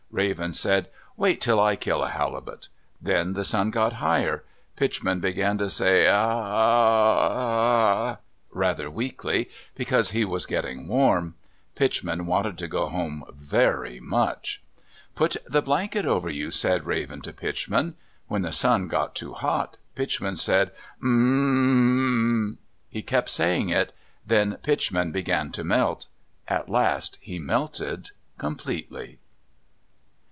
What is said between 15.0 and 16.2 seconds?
"Put the blanket